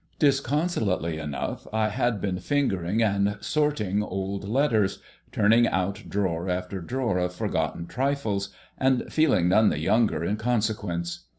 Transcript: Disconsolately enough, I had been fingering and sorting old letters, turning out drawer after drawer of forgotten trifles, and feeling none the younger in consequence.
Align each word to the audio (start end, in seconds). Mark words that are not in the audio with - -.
Disconsolately 0.17 1.19
enough, 1.19 1.67
I 1.71 1.89
had 1.89 2.19
been 2.19 2.39
fingering 2.39 3.03
and 3.03 3.37
sorting 3.39 4.01
old 4.01 4.49
letters, 4.49 4.99
turning 5.31 5.67
out 5.67 6.05
drawer 6.09 6.49
after 6.49 6.81
drawer 6.81 7.19
of 7.19 7.35
forgotten 7.35 7.85
trifles, 7.85 8.49
and 8.79 9.13
feeling 9.13 9.47
none 9.47 9.69
the 9.69 9.77
younger 9.77 10.23
in 10.25 10.37
consequence. 10.37 11.25